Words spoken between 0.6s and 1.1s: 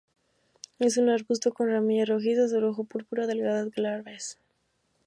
Es un